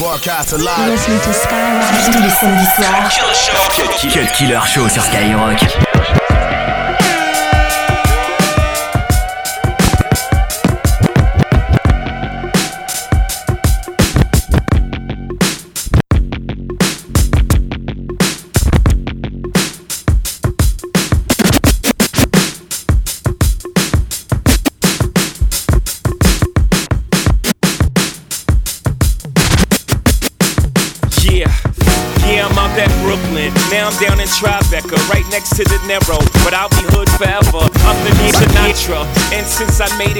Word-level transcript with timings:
Broadcast 0.00 0.52
live. 0.52 0.90
Listening 0.90 1.20
to 1.20 1.30
Skyrock 1.30 2.10
tous 2.10 2.22
les 2.22 2.30
samedis 2.30 2.64
soirs. 2.74 3.10
Cut 4.10 4.32
Killer 4.32 4.60
Show 4.66 4.88
sur 4.88 5.02
Skyrock. 5.02 6.19
Narrow. 35.90 36.20
But 36.44 36.54
I'll 36.54 36.68
be 36.68 36.89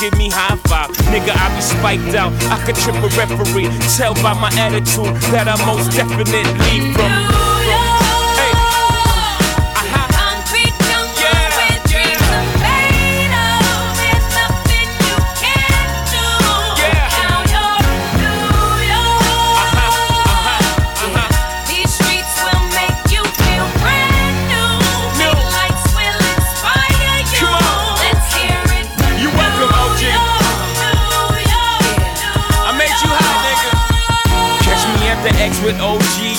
give 0.00 0.16
me 0.16 0.30
high 0.30 0.56
five. 0.68 0.90
Nigga, 1.12 1.34
I 1.34 1.54
be 1.54 1.62
spiked 1.62 2.14
out. 2.14 2.32
I 2.50 2.62
could 2.64 2.76
trip 2.76 2.96
a 2.96 3.08
referee. 3.16 3.68
Tell 3.96 4.14
by 4.14 4.34
my 4.34 4.50
attitude 4.58 5.14
that 5.32 5.48
I 5.48 5.56
most 5.66 5.92
definitely 5.96 6.92
from. 6.94 7.53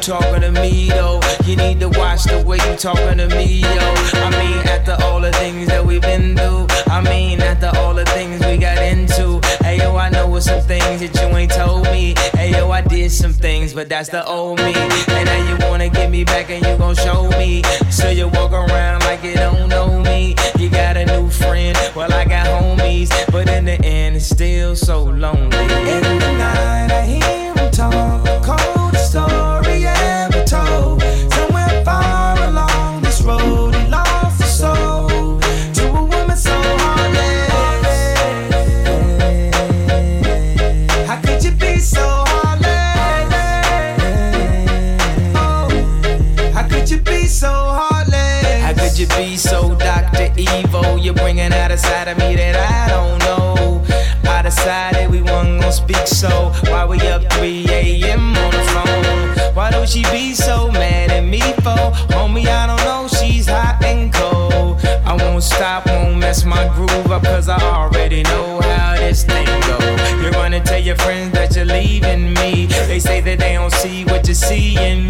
talking 0.00 0.40
to 0.42 0.52
me 0.52 0.88
though. 0.88 1.20
You 1.44 1.56
need 1.56 1.80
to 1.80 1.88
watch 1.88 2.24
the 2.24 2.42
way 2.46 2.58
you 2.68 2.76
talking 2.76 3.18
to 3.18 3.28
me, 3.28 3.60
yo. 3.60 3.68
I 3.68 4.30
mean, 4.30 4.68
after 4.68 4.96
all 5.04 5.20
the 5.20 5.32
things 5.32 5.68
that 5.68 5.84
we've 5.84 6.02
been 6.02 6.36
through. 6.36 6.66
I 6.86 7.00
mean, 7.00 7.40
after 7.40 7.70
all 7.78 7.94
the 7.94 8.04
things 8.06 8.40
we 8.44 8.56
got 8.56 8.78
into. 8.78 9.40
Hey 9.62 9.78
yo, 9.78 9.96
I 9.96 10.10
know 10.10 10.38
some 10.40 10.60
things 10.60 11.00
that 11.00 11.14
you 11.14 11.36
ain't 11.36 11.52
told 11.52 11.84
me. 11.84 12.14
Hey 12.34 12.50
yo, 12.52 12.70
I 12.70 12.82
did 12.82 13.10
some 13.10 13.32
things, 13.32 13.72
but 13.72 13.88
that's 13.88 14.10
the 14.10 14.24
old 14.26 14.58
me. 14.58 14.74
And 14.74 15.24
now 15.24 15.48
you 15.48 15.56
wanna 15.68 15.88
get 15.88 16.10
me 16.10 16.24
back 16.24 16.50
and 16.50 16.64
you 16.64 16.76
gon' 16.76 16.94
show 16.94 17.28
me. 17.38 17.62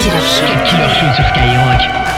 Killer 0.00 0.20
Show. 0.20 0.46
Killer 0.64 0.88
Show 0.88 1.12
sur 1.14 1.26
Skyrock. 1.28 2.09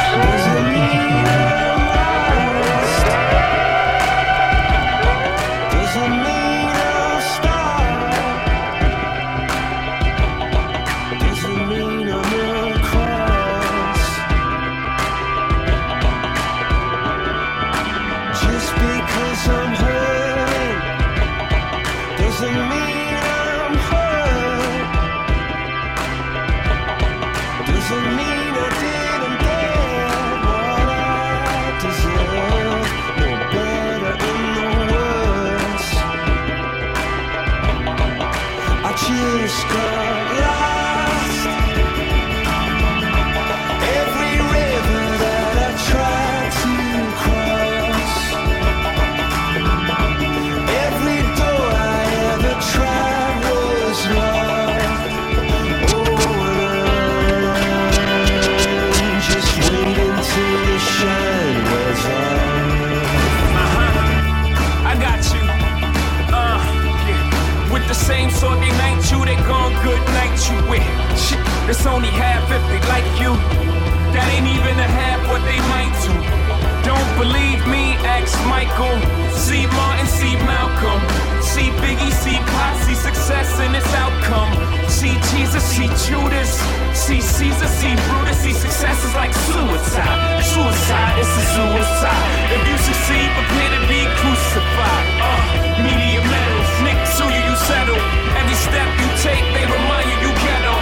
See 85.72 85.88
Judas. 86.04 86.52
See 86.92 87.20
Caesar, 87.20 87.68
see 87.80 87.96
Brutus. 88.04 88.38
See 88.44 88.52
success 88.52 88.98
is 89.04 89.14
like 89.16 89.32
suicide. 89.48 90.44
Suicide 90.44 91.16
is 91.16 91.30
a 91.32 91.44
suicide. 91.56 92.28
If 92.52 92.62
you 92.68 92.76
succeed, 92.76 93.28
prepare 93.32 93.70
to 93.72 93.80
be 93.88 94.00
crucified. 94.20 95.06
Uh, 95.16 95.80
media 95.80 96.20
medals, 96.28 96.70
you, 96.84 97.40
you 97.48 97.56
settle. 97.56 98.00
Every 98.36 98.58
step 98.66 98.88
you 99.00 99.08
take, 99.24 99.44
they 99.56 99.64
remind 99.64 100.06
you 100.12 100.18
you 100.28 100.32
ghetto. 100.44 100.76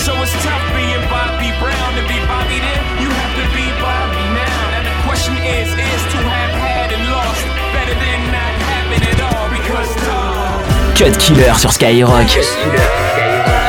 So 0.00 0.16
it's 0.24 0.32
tough 0.40 0.64
being 0.72 1.04
Bobby 1.12 1.52
Brown 1.60 1.90
to 2.00 2.02
be 2.08 2.16
Bobby 2.24 2.58
then. 2.64 2.80
You 3.04 3.10
have 3.12 3.34
to 3.36 3.46
be 3.52 3.66
Bobby 3.84 4.24
now. 4.32 4.60
And 4.80 4.84
the 4.88 4.96
question 5.04 5.36
is, 5.44 5.68
is 5.68 6.02
to 6.16 6.18
have 6.24 6.52
had 6.56 6.88
and 6.96 7.04
lost 7.12 7.44
better 7.76 7.96
than 8.00 8.20
not 8.32 8.54
having 8.72 9.02
it 9.12 9.20
all? 9.20 9.46
Because 9.52 9.92
Cut 10.96 11.18
Killer 11.20 11.54
sur 11.54 11.70
Skyrock. 11.70 12.26
Cut 12.32 12.48
Killer. 12.64 13.61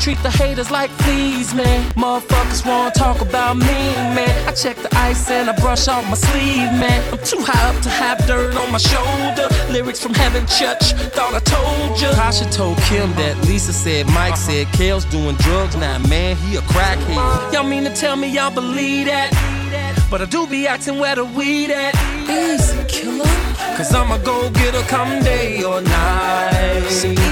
Treat 0.00 0.22
the 0.22 0.30
haters 0.30 0.70
like 0.70 0.90
fleas, 1.02 1.54
man. 1.54 1.88
Motherfuckers 1.92 2.66
wanna 2.66 2.90
talk 2.90 3.20
about 3.20 3.56
me, 3.56 3.80
man. 4.16 4.48
I 4.48 4.52
check 4.52 4.76
the 4.76 4.88
ice 4.96 5.30
and 5.30 5.50
I 5.50 5.54
brush 5.60 5.88
off 5.88 6.04
my 6.08 6.14
sleeve, 6.14 6.72
man. 6.80 7.00
I'm 7.12 7.18
too 7.18 7.42
high 7.42 7.68
up 7.68 7.82
to 7.82 7.90
have 7.90 8.18
dirt 8.26 8.56
on 8.56 8.72
my 8.72 8.78
shoulder. 8.78 9.46
Lyrics 9.70 10.02
from 10.02 10.14
heaven, 10.14 10.46
church, 10.46 10.92
thought 11.14 11.34
I 11.34 11.40
told 11.40 12.00
ya. 12.00 12.12
Tasha 12.12 12.50
told 12.50 12.78
Kim 12.88 13.12
that 13.20 13.36
Lisa 13.46 13.74
said 13.74 14.06
Mike 14.06 14.36
said 14.36 14.66
Kale's 14.72 15.04
doing 15.04 15.36
drugs 15.36 15.76
now, 15.76 15.98
man. 16.08 16.36
He 16.36 16.56
a 16.56 16.62
crackhead. 16.62 17.52
Y'all 17.52 17.64
mean 17.64 17.84
to 17.84 17.94
tell 17.94 18.16
me 18.16 18.28
y'all 18.28 18.54
believe 18.54 19.06
that? 19.06 19.30
But 20.10 20.22
I 20.22 20.24
do 20.24 20.46
be 20.46 20.66
acting 20.66 20.98
where 20.98 21.14
the 21.14 21.24
weed 21.24 21.70
at. 21.70 21.94
Easy, 22.28 22.82
killer. 22.88 23.26
Cause 23.76 23.94
I'm 23.94 24.10
a 24.10 24.18
go 24.18 24.50
getter 24.50 24.82
come 24.88 25.22
day 25.22 25.62
or 25.62 25.80
night. 25.80 27.29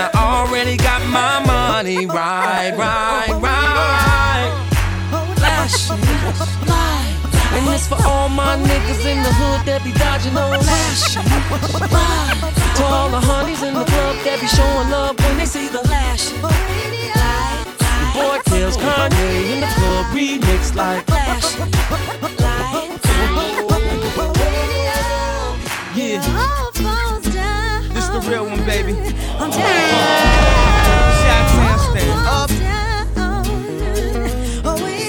And 0.00 0.16
I 0.16 0.40
already 0.40 0.76
got 0.78 1.02
my 1.10 1.44
money 1.44 2.06
right, 2.06 2.72
right, 2.74 3.28
right. 3.36 4.48
Flash, 5.36 5.90
and 5.90 7.66
this 7.68 7.86
for 7.86 7.98
all 8.06 8.30
my 8.30 8.56
niggas 8.56 9.04
in 9.04 9.22
the 9.22 9.32
hood 9.32 9.66
that 9.66 9.84
be 9.84 9.92
dodging 9.92 10.36
on 10.38 10.56
lash. 10.56 11.14
To 12.76 12.84
all 12.84 13.10
the 13.10 13.20
honeys 13.20 13.62
in 13.62 13.74
the 13.74 13.84
club 13.84 14.16
that 14.24 14.40
be 14.40 14.46
showing 14.46 14.88
love 14.88 15.18
when 15.20 15.36
they 15.36 15.44
see 15.44 15.68
the 15.68 15.82
lash. 15.88 16.32
Boy 18.16 18.38
tells 18.44 18.78
Kanye 18.78 19.52
in 19.52 19.60
the 19.60 19.66
club 19.66 20.06
remix 20.16 20.74
like 20.74 21.04
flash. 21.06 21.56
Yeah, 25.94 26.69
the 28.20 28.30
real 28.30 28.46
one, 28.46 28.64
baby. 28.64 28.92
I'm 29.38 29.50
down. 29.50 30.40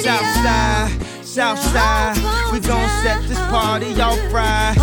Southside, 0.02 1.26
Southside, 1.26 2.52
we 2.52 2.60
gon' 2.60 2.90
set 3.04 3.22
this 3.28 3.38
party 3.50 4.00
off 4.02 4.20
right. 4.34 4.76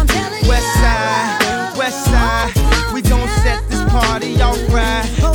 West 0.46 0.74
side, 0.74 1.74
West 1.76 2.04
side, 2.04 2.52
we 2.94 3.02
gon' 3.02 3.28
set 3.42 3.68
this 3.68 3.82
party 3.90 4.40
off 4.40 4.56
right. 4.72 5.27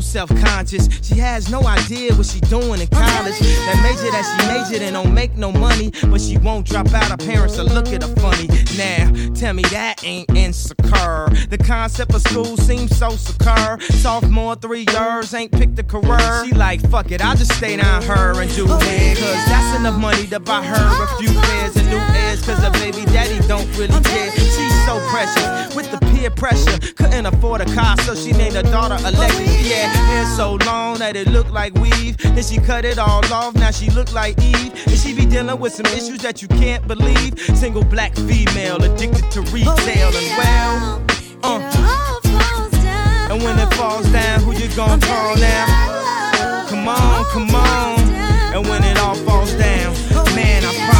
So 0.00 0.18
self-conscious. 0.18 0.88
She 1.02 1.14
has 1.16 1.50
no 1.50 1.62
idea 1.66 2.14
what 2.14 2.26
she 2.26 2.40
doing 2.40 2.80
in 2.80 2.86
college. 2.88 3.38
That 3.38 3.80
major 3.82 4.10
that 4.10 4.24
she 4.24 4.46
majored 4.46 4.82
in 4.82 4.94
don't 4.94 5.14
make 5.14 5.36
no 5.36 5.52
money, 5.52 5.92
but 6.08 6.20
she 6.20 6.36
won't 6.38 6.66
drop 6.66 6.92
out. 6.92 7.10
Her 7.10 7.16
parents 7.16 7.56
will 7.58 7.66
look 7.66 7.88
at 7.88 8.02
her 8.02 8.14
funny. 8.16 8.48
Now, 8.76 9.12
tell 9.34 9.54
me 9.54 9.62
that 9.70 10.04
ain't 10.04 10.28
insecure. 10.36 11.28
The 11.50 11.58
concept 11.58 12.14
of 12.14 12.22
school 12.22 12.56
seems 12.56 12.96
so 12.96 13.10
secure. 13.10 13.80
Sophomore, 13.80 14.56
three 14.56 14.86
years, 14.92 15.34
ain't 15.34 15.52
picked 15.52 15.78
a 15.78 15.82
career. 15.82 16.44
She 16.44 16.52
like, 16.52 16.80
fuck 16.90 17.10
it, 17.10 17.24
I'll 17.24 17.36
just 17.36 17.52
stay 17.54 17.76
down 17.76 18.02
her 18.02 18.40
and 18.40 18.54
do 18.54 18.64
it. 18.66 19.18
Cause 19.18 19.44
that's 19.46 19.78
enough 19.78 19.98
money 20.00 20.26
to 20.28 20.40
buy 20.40 20.62
her 20.62 21.04
a 21.04 21.06
few 21.18 21.32
pairs 21.40 21.76
of 21.76 21.84
new 21.86 22.02
ears. 22.22 22.44
Cause 22.44 22.58
her 22.58 22.72
baby 22.72 23.04
daddy 23.06 23.38
don't 23.48 23.68
really 23.76 24.00
care. 24.04 24.30
She's 24.32 24.86
so 24.86 25.00
precious 25.10 25.74
with 25.74 25.90
the 25.90 25.98
peer 26.18 26.30
pressure. 26.30 26.78
Couldn't 26.96 27.26
afford 27.26 27.60
a 27.60 27.64
car, 27.74 27.96
so 27.98 28.14
she 28.14 28.32
named 28.32 28.54
her 28.54 28.62
daughter 28.62 28.96
Alexis. 29.04 29.68
Yeah, 29.68 29.88
hair 29.88 30.26
so 30.36 30.54
long 30.66 30.98
that 30.98 31.16
it 31.16 31.28
looked 31.28 31.50
like 31.50 31.74
weave. 31.74 32.16
Then 32.18 32.42
she 32.42 32.58
cut 32.58 32.84
it 32.84 32.98
all 32.98 33.24
off, 33.32 33.54
now 33.54 33.70
she 33.70 33.90
look 33.90 34.12
like 34.12 34.38
Eve. 34.42 34.72
And 34.86 34.98
she 34.98 35.14
be 35.14 35.26
dealing 35.26 35.58
with 35.60 35.72
some 35.72 35.86
issues 35.86 36.20
that 36.22 36.42
you 36.42 36.48
can't 36.48 36.86
believe. 36.86 37.38
Single 37.56 37.84
black 37.84 38.14
female 38.14 38.82
addicted 38.82 39.30
to 39.32 39.40
retail 39.52 40.10
and 40.20 40.30
well. 40.38 41.04
Uh. 41.42 42.08
And 43.30 43.42
when 43.42 43.58
it 43.58 43.72
falls 43.74 44.10
down, 44.10 44.40
who 44.40 44.52
you 44.52 44.68
gonna 44.74 45.00
call 45.00 45.36
now? 45.36 46.66
Come 46.68 46.88
on, 46.88 47.24
come 47.26 47.54
on. 47.54 47.98
And 48.54 48.66
when 48.66 48.82
it 48.84 48.98
all 48.98 49.14
falls 49.14 49.52
down, 49.52 49.92
man, 50.34 50.64
I 50.64 50.74
promise. 50.86 50.97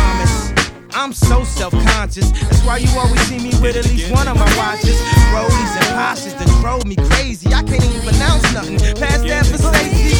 I'm 0.98 1.12
so 1.12 1.44
self-conscious. 1.44 2.32
That's 2.32 2.64
why 2.66 2.78
you 2.78 2.90
always 2.98 3.20
see 3.28 3.38
me 3.38 3.54
with 3.62 3.76
at 3.76 3.84
least 3.86 4.10
one 4.10 4.26
of 4.26 4.34
my 4.34 4.50
watches. 4.58 4.98
Rollies 5.30 5.72
and 5.78 5.86
posses 5.94 6.34
that 6.34 6.48
drove 6.60 6.86
me 6.86 6.96
crazy. 7.14 7.54
I 7.54 7.62
can't 7.62 7.84
even 7.84 8.02
pronounce 8.02 8.42
nothing. 8.52 8.78
Pass 8.98 9.22
that 9.22 9.46
for 9.46 9.58
Stacy. 9.58 10.18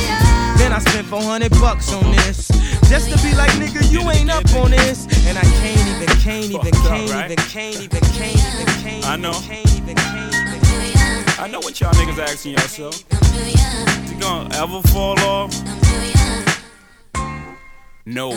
Then 0.54 0.72
I 0.72 0.78
spent 0.78 1.08
400 1.08 1.50
bucks 1.58 1.92
on 1.92 2.04
this. 2.22 2.46
Just 2.86 3.10
to 3.10 3.18
be 3.26 3.34
like, 3.34 3.50
nigga, 3.58 3.90
you 3.90 4.08
ain't 4.08 4.30
up 4.30 4.46
on 4.54 4.70
this. 4.70 5.10
And 5.26 5.36
I 5.36 5.42
can't 5.58 5.82
even, 5.82 6.06
can't 6.22 6.46
even, 6.46 6.72
can't 6.86 7.10
even, 7.10 7.36
can't 7.50 7.74
even, 7.82 8.00
can't 8.14 8.36
even, 8.38 8.66
can't 8.78 9.02
even, 9.02 9.04
I 9.04 9.16
know. 9.16 9.32
can't 9.32 9.66
even, 9.74 9.96
can't 9.96 10.32
even. 10.32 11.42
I 11.42 11.48
know 11.50 11.58
what 11.58 11.80
y'all 11.80 11.92
niggas 11.94 12.22
asking 12.22 12.52
yourself. 12.52 13.02
You 14.08 14.20
gonna 14.20 14.54
ever 14.54 14.80
fall 14.94 15.18
off? 15.26 15.50
No. 18.06 18.30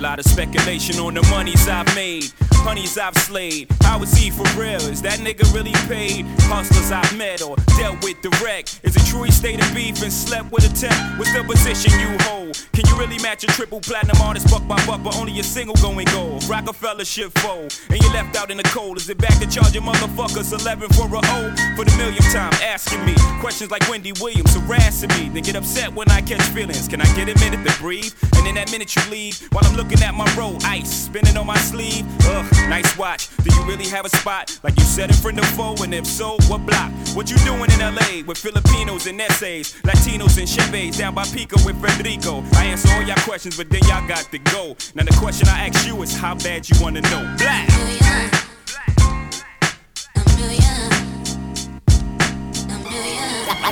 A 0.00 0.02
lot 0.02 0.18
of 0.18 0.24
speculation 0.24 0.98
on 0.98 1.12
the 1.12 1.20
monies 1.28 1.68
I've 1.68 1.94
made, 1.94 2.32
honeys 2.64 2.96
I've 2.96 3.14
slayed. 3.18 3.68
How 3.82 4.02
is 4.02 4.14
he 4.14 4.30
for 4.30 4.48
real? 4.58 4.80
Is 4.88 5.02
that 5.02 5.18
nigga 5.18 5.44
really 5.54 5.74
paid? 5.88 6.24
Hustlers 6.48 6.90
I've 6.90 7.14
met 7.18 7.42
or 7.42 7.54
dealt 7.76 8.02
with 8.02 8.16
direct. 8.22 8.80
Is 8.82 8.96
it 8.96 9.04
true 9.04 9.24
he 9.24 9.30
stayed 9.30 9.60
in 9.60 9.74
beef 9.74 10.00
and 10.02 10.10
slept 10.10 10.52
with 10.52 10.64
a 10.64 10.72
tech? 10.74 10.96
What's 11.18 11.34
the 11.34 11.44
position 11.44 11.92
you 12.00 12.16
hold? 12.22 12.56
Can 12.72 12.86
you 12.86 12.96
really 12.96 13.18
match 13.18 13.44
a 13.44 13.48
triple 13.48 13.78
platinum 13.80 14.16
artist 14.22 14.48
buck 14.50 14.66
by 14.66 14.80
buck, 14.86 15.02
but 15.04 15.16
only 15.16 15.38
a 15.38 15.42
single 15.42 15.74
going 15.76 16.06
gold? 16.06 16.48
Rockefeller 16.48 17.04
shit 17.04 17.30
fold, 17.38 17.78
and 17.90 18.02
you 18.02 18.10
left 18.14 18.34
out 18.36 18.50
in 18.50 18.56
the 18.56 18.62
cold. 18.72 18.96
Is 18.96 19.10
it 19.10 19.18
back 19.18 19.38
to 19.38 19.46
charging 19.46 19.82
motherfuckers 19.82 20.58
11 20.58 20.88
for 20.96 21.12
a 21.12 21.20
O? 21.20 21.54
For 21.76 21.84
the 21.84 21.94
millionth 21.98 22.32
time, 22.32 22.54
asking 22.64 23.04
me 23.04 23.14
questions 23.40 23.70
like 23.70 23.86
Wendy 23.90 24.12
Williams 24.18 24.54
harassing 24.54 25.10
me. 25.10 25.28
They 25.28 25.42
get 25.42 25.56
upset 25.56 25.92
when 25.92 26.10
I 26.10 26.22
catch 26.22 26.42
feelings. 26.56 26.88
Can 26.88 27.02
I 27.02 27.14
get 27.14 27.28
a 27.28 27.38
minute 27.38 27.68
to 27.68 27.78
breathe? 27.82 28.14
And 28.36 28.46
in 28.46 28.54
that 28.54 28.72
minute 28.72 28.96
you 28.96 29.02
leave, 29.10 29.36
while 29.52 29.64
I'm 29.66 29.76
looking 29.76 29.89
at 29.98 30.14
my 30.14 30.32
roll, 30.38 30.56
ice 30.64 31.06
spinning 31.06 31.36
on 31.36 31.46
my 31.46 31.58
sleeve. 31.58 32.06
Ugh, 32.26 32.46
nice 32.68 32.96
watch. 32.96 33.28
Do 33.38 33.54
you 33.54 33.64
really 33.64 33.88
have 33.88 34.06
a 34.06 34.08
spot 34.08 34.58
like 34.62 34.76
you 34.78 34.84
said 34.84 35.10
in 35.10 35.16
front 35.16 35.38
of 35.38 35.46
foe? 35.46 35.74
And 35.82 35.92
if 35.92 36.06
so, 36.06 36.36
what 36.48 36.64
block? 36.64 36.90
What 37.14 37.30
you 37.30 37.36
doing 37.38 37.70
in 37.70 37.80
LA 37.80 38.22
with 38.26 38.38
Filipinos 38.38 39.06
and 39.06 39.20
essays, 39.20 39.74
Latinos 39.82 40.38
and 40.38 40.48
Chevys 40.48 40.96
down 40.96 41.14
by 41.14 41.24
Pico 41.24 41.56
with 41.66 41.80
Federico? 41.82 42.44
I 42.54 42.66
answer 42.66 42.88
all 42.94 43.02
y'all 43.02 43.16
questions, 43.26 43.56
but 43.56 43.68
then 43.70 43.82
y'all 43.88 44.06
got 44.06 44.30
to 44.30 44.38
go. 44.38 44.76
Now 44.94 45.04
the 45.04 45.16
question 45.18 45.48
I 45.48 45.66
ask 45.66 45.86
you 45.86 46.00
is 46.02 46.16
how 46.16 46.34
bad 46.36 46.68
you 46.68 46.76
wanna 46.80 47.00
know. 47.02 47.36
Blah. 47.38 47.66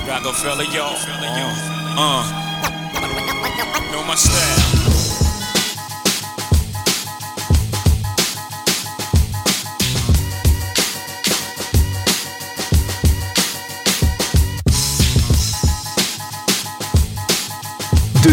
Rockefeller, 0.08 0.64
y'all. 0.64 0.96
Uh, 1.98 2.24
uh. 2.24 2.48
Know 3.92 4.04
my 4.04 4.14
style. 4.14 5.07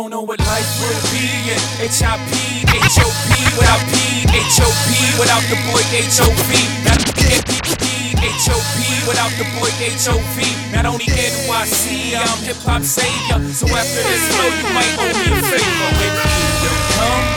Don't 0.00 0.08
know 0.08 0.24
what 0.24 0.40
life 0.40 0.64
would 0.80 0.96
be. 1.12 1.28
Yeah. 1.44 1.84
H-I-P, 1.84 2.64
H-O-P 2.64 3.28
without 3.52 3.84
P, 3.92 4.24
H-O-P 4.32 4.88
without 5.20 5.44
the 5.52 5.60
boy 5.68 5.84
H-O-P. 5.92 6.56
Not 6.88 7.04
H-O-P 7.04 8.80
without 9.04 9.28
the 9.36 9.44
boy 9.60 9.68
H-O-V. 9.76 10.40
Not 10.72 10.88
only 10.88 11.04
NYC, 11.04 12.16
I'm 12.16 12.40
hip 12.40 12.56
hop 12.64 12.80
savior. 12.80 13.44
So 13.52 13.68
after 13.68 14.00
this 14.08 14.24
flow, 14.32 14.48
you 14.48 14.72
might 14.72 14.88
owe 15.04 15.12
me 15.20 15.36
a 15.36 15.44
favor. 15.52 15.68
When 16.00 16.16
kingdom 16.16 16.80
come, 16.96 17.28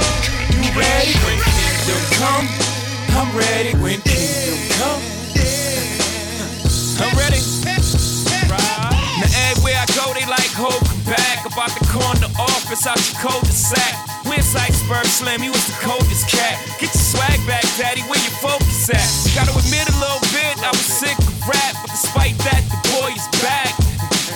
you 0.56 0.72
ready? 0.72 1.20
When 1.20 1.44
kingdom 1.44 2.00
come, 2.16 2.48
I'm 3.12 3.28
ready. 3.36 3.76
When 3.76 4.00
kingdom 4.08 4.56
come, 4.80 5.04
I'm 7.04 7.12
ready. 7.20 7.44
Now 9.20 9.52
everywhere 9.52 9.84
I 9.84 9.86
go, 10.00 10.16
they 10.16 10.24
like 10.32 10.56
hope 10.56 11.03
back. 11.16 11.46
About 11.46 11.72
the 11.78 11.86
corner 11.94 12.30
office 12.40 12.88
out 12.88 12.98
your 12.98 13.18
cul-de-sac. 13.22 13.94
Where's 14.26 14.56
Iceberg 14.56 15.06
Slim? 15.06 15.42
He 15.42 15.50
was 15.50 15.66
the 15.68 15.78
coldest 15.86 16.30
cat. 16.30 16.58
Get 16.80 16.94
your 16.94 17.06
swag 17.14 17.40
back, 17.46 17.66
daddy. 17.78 18.02
Where 18.10 18.22
your 18.22 18.38
focus 18.42 18.90
at? 18.90 19.06
Gotta 19.36 19.54
admit 19.54 19.86
a 19.90 19.96
little 20.02 20.24
bit, 20.34 20.58
I 20.64 20.72
was 20.72 20.86
sick 20.86 21.18
of 21.18 21.36
rap, 21.48 21.74
but 21.82 21.92
despite 21.92 22.38
that, 22.50 22.64
the 22.72 22.80
boy 22.98 23.12
is 23.14 23.28
back. 23.44 23.83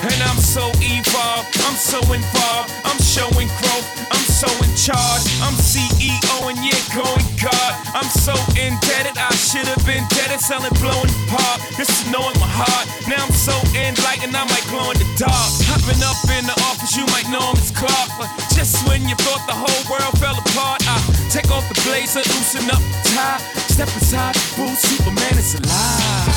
And 0.08 0.24
I'm 0.24 0.40
so 0.40 0.72
evolved, 0.80 1.52
I'm 1.68 1.76
so 1.76 2.00
involved, 2.16 2.72
I'm 2.88 2.96
showing 3.04 3.52
growth, 3.60 3.88
I'm 4.08 4.24
so 4.24 4.48
in 4.64 4.72
charge, 4.80 5.28
I'm 5.44 5.52
CEO 5.60 6.40
and 6.48 6.56
yeah, 6.64 6.80
going 6.96 7.28
God. 7.44 7.72
I'm 7.92 8.08
so 8.08 8.32
indebted, 8.56 9.20
I 9.20 9.36
should 9.36 9.68
have 9.68 9.84
been 9.84 10.08
dead 10.16 10.32
and 10.32 10.40
selling 10.40 10.72
blowing 10.80 11.12
pop. 11.28 11.60
This 11.76 11.92
is 11.92 12.08
knowing 12.08 12.40
my 12.40 12.48
heart. 12.48 12.88
Now 13.12 13.20
I'm 13.20 13.36
so 13.36 13.52
enlightened, 13.76 14.32
I 14.32 14.48
might 14.48 14.64
glow 14.72 14.96
in 14.96 14.98
the 14.98 15.10
dark. 15.20 15.52
Hopping 15.68 16.00
up 16.00 16.16
in 16.40 16.48
the 16.48 16.56
office, 16.72 16.96
you 16.96 17.04
might 17.12 17.28
know 17.28 17.44
him 17.44 17.60
as 17.60 17.76
Clark. 17.76 18.10
But 18.16 18.32
just 18.56 18.80
when 18.88 19.04
you 19.12 19.16
thought 19.28 19.44
the 19.44 19.60
whole 19.60 19.84
world 19.92 20.16
fell 20.24 20.40
apart, 20.40 20.88
I 20.88 21.04
take 21.28 21.52
off 21.52 21.68
the 21.68 21.76
blazer, 21.84 22.24
loosen 22.32 22.64
up 22.72 22.80
the 22.80 23.02
tie, 23.12 23.44
step 23.68 23.92
inside 23.92 24.40
the 24.40 24.46
booth, 24.56 24.80
Superman 24.80 25.36
is 25.36 25.60
alive. 25.60 26.32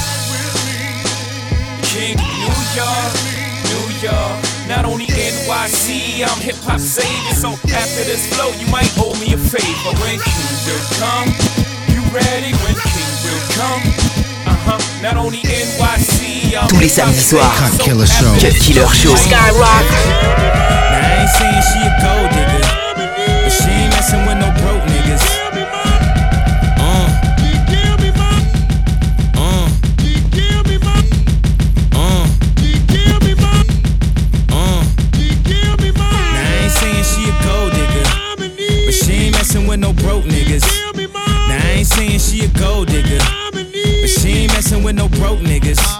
King 1.87 2.19
New 2.19 2.59
York, 2.75 3.50
New 4.01 4.09
York. 4.09 4.41
Not 4.67 4.85
only 4.87 5.07
NYC, 5.07 6.25
I'm 6.25 6.41
hip 6.41 6.57
hop 6.65 6.81
savior. 6.81 7.35
So 7.37 7.51
after 7.75 8.03
this 8.09 8.25
flow, 8.33 8.49
you 8.57 8.67
might 8.73 8.89
owe 8.97 9.13
me 9.21 9.35
a 9.35 9.37
favor. 9.37 9.93
When 10.01 10.17
Kingdom 10.25 10.81
come, 10.97 11.29
you 11.93 12.01
ready? 12.09 12.53
When 12.65 12.77
Kingdom 12.81 13.41
come, 13.53 13.83
uh 14.49 14.57
huh. 14.65 15.03
Not 15.03 15.17
only 15.17 15.43
NYC, 15.45 16.57
I'm 16.57 16.69
Tous 16.69 16.81
les 16.81 16.89
samedis 16.89 17.21
soirs. 17.29 17.45
savior. 17.45 17.77
Cut 17.77 17.85
Killer 17.85 18.07
Show. 18.07 18.33
Cut 18.41 18.55
Killer 18.57 18.89
Show. 18.89 19.15
Skyrock. 19.17 19.85
Now 19.85 20.97
I 20.97 21.21
ain't 21.21 21.31
saying 21.37 21.63
she 21.69 21.79
a 21.85 21.93
gold 22.01 22.31
digger, 22.33 22.65
but 22.97 23.51
she 23.53 23.69
ain't 23.69 23.93
messing 23.93 24.25
with 24.25 24.39
no 24.41 24.49
broke 24.63 24.85
niggas. 24.89 25.40
Broke 40.21 40.33
niggas. 40.33 40.65
Now 41.49 41.59
I 41.63 41.75
ain't 41.79 41.87
saying 41.87 42.19
she 42.19 42.45
a 42.45 42.49
gold 42.59 42.89
digger, 42.89 43.19
but 43.53 43.67
she 44.09 44.29
ain't 44.29 44.53
messing 44.53 44.83
with 44.83 44.97
no 44.97 45.09
broke 45.09 45.39
niggas. 45.39 46.00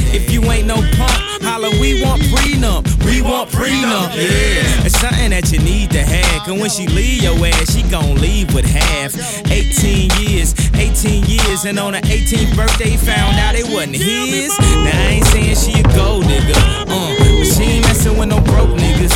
If 0.13 0.31
you 0.31 0.43
ain't 0.51 0.67
no 0.67 0.75
punk, 0.75 1.17
holla, 1.41 1.69
we 1.79 2.03
want 2.03 2.21
prenup. 2.23 2.83
We 3.05 3.21
want 3.21 3.49
prenup, 3.49 4.15
yeah. 4.15 4.85
It's 4.85 4.99
something 4.99 5.29
that 5.31 5.51
you 5.51 5.59
need 5.59 5.91
to 5.91 6.03
have. 6.03 6.45
Cause 6.45 6.59
when 6.59 6.69
she 6.69 6.87
leave 6.87 7.23
your 7.23 7.35
ass, 7.45 7.73
she 7.73 7.83
gon' 7.83 8.15
leave 8.15 8.53
with 8.53 8.65
half. 8.65 9.15
18 9.49 10.11
years, 10.19 10.53
18 10.75 11.23
years, 11.25 11.65
and 11.65 11.79
on 11.79 11.93
her 11.93 12.01
18th 12.01 12.55
birthday, 12.55 12.97
found 12.97 13.39
out 13.39 13.55
it 13.55 13.65
wasn't 13.65 13.95
his. 13.95 14.51
Now 14.59 14.91
I 14.91 15.19
ain't 15.19 15.25
saying 15.27 15.55
she 15.55 15.79
a 15.79 15.83
gold 15.95 16.25
nigga, 16.25 16.55
uh, 16.87 17.15
but 17.17 17.47
she 17.47 17.63
ain't 17.79 17.85
messing 17.85 18.17
with 18.17 18.29
no 18.29 18.39
broke 18.41 18.75
niggas, 18.77 19.15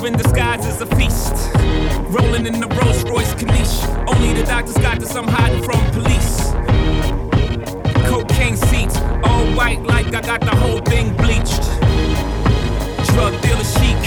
Thanksgiving 0.00 0.16
disguise 0.16 0.66
as 0.66 0.80
a 0.80 0.86
feast. 0.96 1.34
Rolling 2.08 2.46
in 2.46 2.58
the 2.58 2.68
Rolls 2.80 3.04
Royce 3.04 3.34
Caniche. 3.34 3.84
Only 4.08 4.32
the 4.32 4.44
doctors 4.46 4.78
got 4.78 4.98
this, 4.98 5.14
I'm 5.14 5.28
hiding 5.28 5.62
from 5.62 5.78
police. 5.92 6.52
Cocaine 8.08 8.56
seats, 8.56 8.96
all 9.24 9.44
white 9.52 9.82
like 9.82 10.06
I 10.14 10.22
got 10.22 10.40
the 10.40 10.56
whole 10.56 10.80
thing 10.80 11.14
bleached. 11.16 11.64
Drug 13.12 13.34
dealer 13.42 13.68
chic. 13.76 14.00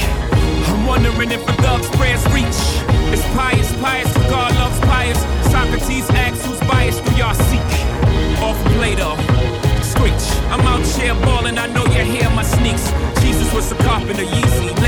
I'm 0.73 0.87
wondering 0.87 1.31
if 1.31 1.47
a 1.47 1.53
thug's 1.61 1.89
prayers 1.97 2.25
reach. 2.33 2.59
It's 3.13 3.25
pious, 3.37 3.71
pious, 3.77 4.11
God 4.33 4.51
loves 4.55 4.79
pious. 4.89 5.19
Socrates 5.51 6.09
asks 6.09 6.43
who's 6.43 6.59
biased 6.61 7.03
through 7.03 7.17
y'all 7.17 7.35
seek. 7.35 7.69
Off 8.41 8.57
Plato, 8.73 9.13
screech. 9.83 10.25
I'm 10.49 10.61
out 10.61 10.85
here 10.97 11.13
balling, 11.21 11.59
I 11.59 11.67
know 11.67 11.85
you 11.85 12.01
hear 12.01 12.29
my 12.31 12.43
sneaks. 12.43 12.89
Jesus 13.21 13.53
was 13.53 13.71
a 13.71 13.75
cop 13.75 14.01
in 14.01 14.17
carpenter, 14.17 14.35
Yeezy, 14.35 14.82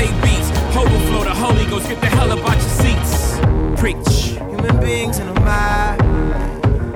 Holy 1.36 1.66
Ghost, 1.66 1.88
get 1.88 2.00
the 2.00 2.06
hell 2.06 2.32
up 2.32 2.38
out 2.48 2.56
your 2.56 2.70
seats. 2.80 3.38
Preach. 3.78 4.38
Human 4.38 4.80
beings 4.80 5.18
in 5.18 5.28
a. 5.28 5.96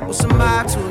What's 0.07 0.24
a 0.24 0.29
to 0.68 0.89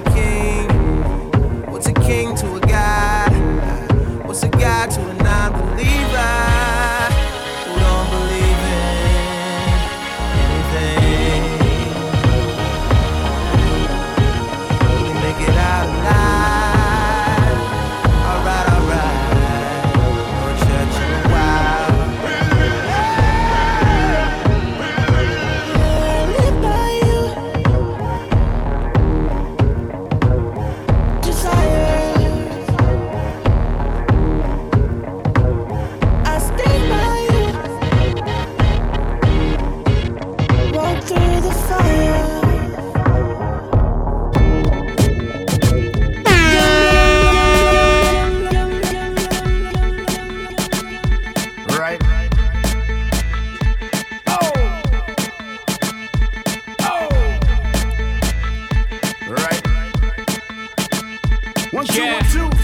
One, 61.79 61.87
two, 61.87 62.03
Yeah. 62.03 62.13
one, 62.15 62.51
two. 62.51 62.57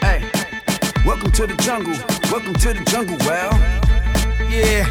Hey. 0.00 0.24
Welcome 1.04 1.30
to 1.32 1.46
the 1.46 1.54
jungle. 1.56 1.92
Welcome 2.32 2.54
to 2.54 2.72
the 2.72 2.82
jungle. 2.86 3.18
Well. 3.28 3.52
Yeah. 4.48 4.86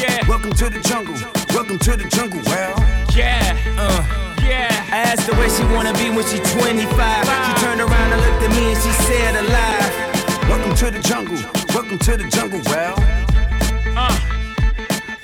Yeah, 0.00 0.26
Welcome 0.26 0.52
to 0.54 0.70
the 0.70 0.80
jungle. 0.80 1.12
Welcome 1.54 1.78
to 1.78 1.94
the 1.94 2.08
jungle. 2.08 2.40
Well. 2.46 2.74
yeah, 3.14 3.54
uh, 3.76 4.02
yeah. 4.42 4.88
I 4.90 5.12
asked 5.12 5.28
her 5.28 5.34
where 5.36 5.50
she 5.50 5.62
wanna 5.74 5.92
be 5.92 6.08
when 6.08 6.24
she 6.24 6.38
25. 6.56 7.26
She 7.26 7.52
turned 7.62 7.82
around 7.82 8.12
and 8.14 8.20
looked 8.22 8.42
at 8.44 8.50
me 8.50 8.72
and 8.72 8.82
she 8.82 8.92
said 9.04 9.36
alive. 9.36 10.48
Welcome 10.48 10.74
to 10.74 10.90
the 10.90 11.00
jungle. 11.00 11.36
welcome 11.74 11.98
to 11.98 12.16
the 12.16 12.24
jungle, 12.30 12.62
well. 12.64 12.96
Uh. 13.94 14.18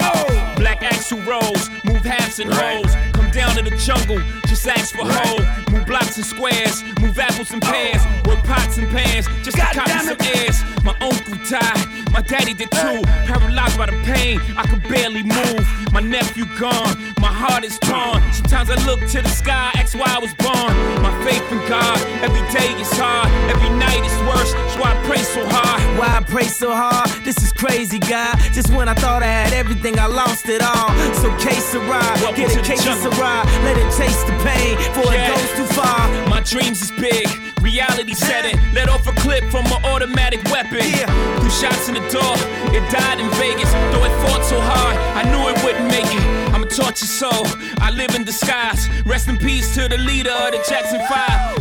Oh. 0.00 0.54
Black 0.56 0.82
axle 0.82 1.20
rolls, 1.20 1.70
move 1.84 2.04
halves 2.04 2.38
and 2.38 2.52
holes. 2.52 2.92
Come 3.11 3.11
down 3.32 3.56
to 3.56 3.62
the 3.62 3.74
jungle, 3.76 4.20
just 4.46 4.66
ask 4.68 4.94
for 4.94 5.04
right. 5.04 5.26
hoe. 5.26 5.72
Move 5.72 5.86
blocks 5.86 6.16
and 6.16 6.26
squares, 6.26 6.84
move 7.00 7.18
apples 7.18 7.50
and 7.52 7.62
pears. 7.62 8.02
Work 8.26 8.44
pots 8.44 8.76
and 8.78 8.88
pans, 8.90 9.26
just 9.42 9.56
God 9.56 9.72
to 9.72 9.80
copy 9.80 9.92
some 10.04 10.20
airs. 10.36 10.62
My 10.84 10.94
uncle 11.00 11.36
died, 11.48 12.01
my 12.12 12.20
daddy 12.20 12.54
did 12.54 12.70
too. 12.70 13.02
Paralyzed 13.26 13.78
by 13.78 13.86
the 13.86 13.98
pain, 14.04 14.40
I 14.56 14.66
could 14.66 14.82
barely 14.88 15.22
move. 15.22 15.64
My 15.92 16.00
nephew 16.00 16.44
gone, 16.58 16.94
my 17.20 17.32
heart 17.32 17.64
is 17.64 17.78
torn. 17.78 18.20
Sometimes 18.32 18.70
I 18.70 18.76
look 18.86 19.00
to 19.00 19.22
the 19.22 19.28
sky, 19.28 19.70
ask 19.74 19.96
why 19.98 20.08
I 20.08 20.18
was 20.18 20.34
born. 20.34 20.72
My 21.02 21.12
faith 21.24 21.44
in 21.50 21.58
God, 21.68 21.98
every 22.22 22.44
day 22.52 22.70
is 22.80 22.92
hard, 22.92 23.28
every 23.50 23.70
night 23.70 24.04
is 24.04 24.16
worse. 24.28 24.52
That's 24.52 24.78
why 24.78 24.92
I 24.92 25.06
pray 25.06 25.22
so 25.22 25.42
hard. 25.46 25.80
Why 25.98 26.08
I 26.18 26.22
pray 26.22 26.44
so 26.44 26.74
hard? 26.74 27.08
This 27.24 27.38
is 27.42 27.52
crazy, 27.52 27.98
God. 27.98 28.36
Just 28.52 28.70
when 28.72 28.88
I 28.88 28.94
thought 28.94 29.22
I 29.22 29.26
had 29.26 29.52
everything, 29.52 29.98
I 29.98 30.06
lost 30.06 30.48
it 30.48 30.62
all. 30.62 30.90
So 31.14 31.28
case 31.38 31.74
ride, 31.74 32.36
get 32.36 32.54
a 32.56 32.62
case 32.62 32.86
ride, 32.86 33.46
let 33.64 33.76
it 33.76 33.90
taste 33.96 34.26
the 34.26 34.36
pain 34.44 34.76
before 34.76 35.12
yeah. 35.12 35.24
it 35.24 35.36
goes 35.36 35.50
too 35.58 35.74
far. 35.74 36.08
My 36.28 36.40
dreams 36.40 36.82
is 36.82 36.90
big, 36.92 37.26
reality 37.60 38.14
set 38.14 38.44
it. 38.44 38.56
Let 38.74 38.88
off 38.88 39.01
clip 39.22 39.44
from 39.50 39.64
an 39.66 39.80
automatic 39.84 40.42
weapon. 40.50 40.82
Yeah. 40.82 41.06
Two 41.38 41.50
shots 41.50 41.88
in 41.88 41.94
the 41.94 42.04
door, 42.10 42.34
it 42.74 42.82
died 42.90 43.22
in 43.22 43.30
Vegas. 43.38 43.70
Though 43.94 44.04
it 44.04 44.14
fought 44.26 44.42
so 44.44 44.58
hard, 44.60 44.96
I 45.14 45.22
knew 45.30 45.42
it 45.46 45.56
wouldn't 45.62 45.86
make 45.86 46.10
it. 46.10 46.24
I'm 46.52 46.61
a 46.72 46.82
tortured 46.82 47.08
soul, 47.08 47.46
I 47.78 47.90
live 47.90 48.14
in 48.14 48.24
disguise. 48.24 48.88
Rest 49.04 49.28
in 49.28 49.36
peace 49.38 49.74
to 49.74 49.88
the 49.88 49.98
leader 49.98 50.30
of 50.30 50.52
the 50.52 50.64
Jackson 50.68 51.00
5. 51.00 51.08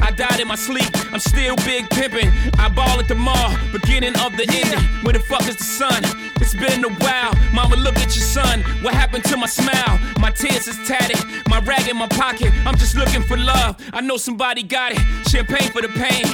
I 0.02 0.12
died 0.16 0.40
in 0.40 0.48
my 0.48 0.56
sleep, 0.56 0.90
I'm 1.12 1.20
still 1.20 1.56
big 1.58 1.90
pimping. 1.90 2.32
I 2.58 2.70
ball 2.70 3.00
at 3.00 3.08
the 3.08 3.16
mall, 3.16 3.56
beginning 3.72 4.16
of 4.20 4.36
the 4.38 4.46
ending. 4.50 4.84
Where 5.04 5.14
the 5.14 5.20
fuck 5.20 5.48
is 5.48 5.58
the 5.58 5.64
sun? 5.64 6.04
It's 6.40 6.54
been 6.54 6.84
a 6.84 6.90
while. 7.04 7.34
Mama, 7.54 7.76
look 7.76 7.98
at 7.98 8.16
your 8.16 8.26
son. 8.26 8.62
What 8.82 8.94
happened 8.94 9.24
to 9.26 9.38
my 9.38 9.48
smile? 9.48 10.00
My 10.20 10.32
tears 10.32 10.68
is 10.68 10.78
tatted, 10.88 11.20
my 11.48 11.60
rag 11.60 11.88
in 11.88 11.98
my 11.98 12.08
pocket. 12.08 12.52
I'm 12.66 12.78
just 12.78 12.96
looking 12.96 13.24
for 13.24 13.38
love. 13.38 13.78
I 13.94 14.02
know 14.02 14.18
somebody 14.18 14.64
got 14.64 14.94
it. 14.94 15.02
Champagne 15.30 15.70
for 15.72 15.82
the 15.82 15.90
pain, 15.90 16.26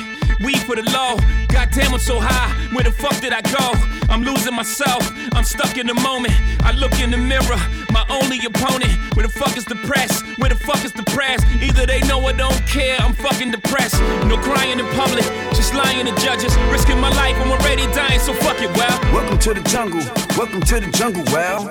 weed 0.43 0.59
for 0.59 0.75
the 0.75 0.83
low. 0.91 1.17
Goddamn, 1.47 1.93
I'm 1.93 1.99
so 1.99 2.19
high. 2.19 2.51
Where 2.73 2.83
the 2.83 2.91
fuck 2.91 3.19
did 3.21 3.33
I 3.33 3.41
go? 3.41 3.96
I'm 4.09 4.23
losing 4.23 4.55
myself. 4.55 5.11
I'm 5.33 5.43
stuck 5.43 5.77
in 5.77 5.87
the 5.87 5.93
moment. 5.95 6.33
I 6.63 6.71
look 6.71 6.99
in 6.99 7.11
the 7.11 7.17
mirror, 7.17 7.59
my 7.91 8.05
only 8.09 8.39
opponent. 8.45 8.91
Where 9.15 9.25
the 9.25 9.31
fuck 9.31 9.57
is 9.57 9.65
the 9.65 9.75
press? 9.87 10.21
Where 10.37 10.49
the 10.49 10.55
fuck 10.55 10.83
is 10.85 10.93
the 10.93 11.03
press? 11.03 11.43
Either 11.61 11.85
they 11.85 12.01
know 12.01 12.23
or 12.23 12.33
don't 12.33 12.61
care. 12.67 12.97
I'm 12.99 13.13
fucking 13.13 13.51
depressed. 13.51 13.99
No 14.25 14.37
crying 14.37 14.79
in 14.79 14.87
public, 14.95 15.25
just 15.53 15.73
lying 15.73 16.05
to 16.05 16.15
judges. 16.21 16.55
Risking 16.71 16.99
my 16.99 17.09
life, 17.09 17.35
I'm 17.37 17.51
already 17.51 17.85
dying, 17.93 18.19
so 18.19 18.33
fuck 18.33 18.61
it, 18.61 18.75
well. 18.77 18.99
Welcome 19.13 19.39
to 19.39 19.53
the 19.53 19.61
jungle. 19.61 20.01
Welcome 20.37 20.61
to 20.61 20.79
the 20.79 20.91
jungle, 20.91 21.23
well. 21.33 21.65